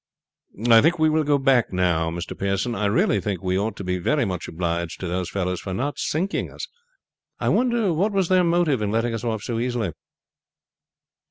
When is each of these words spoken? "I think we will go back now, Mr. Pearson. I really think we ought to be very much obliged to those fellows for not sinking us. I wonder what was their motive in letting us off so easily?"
"I 0.67 0.81
think 0.81 0.97
we 0.97 1.11
will 1.11 1.23
go 1.23 1.37
back 1.37 1.71
now, 1.71 2.09
Mr. 2.09 2.35
Pearson. 2.35 2.73
I 2.73 2.87
really 2.87 3.21
think 3.21 3.43
we 3.43 3.55
ought 3.55 3.75
to 3.75 3.83
be 3.83 3.99
very 3.99 4.25
much 4.25 4.47
obliged 4.47 4.99
to 5.01 5.07
those 5.07 5.29
fellows 5.29 5.59
for 5.61 5.75
not 5.75 5.99
sinking 5.99 6.49
us. 6.51 6.67
I 7.39 7.49
wonder 7.49 7.93
what 7.93 8.11
was 8.11 8.27
their 8.27 8.43
motive 8.43 8.81
in 8.81 8.89
letting 8.89 9.13
us 9.13 9.23
off 9.23 9.43
so 9.43 9.59
easily?" 9.59 9.91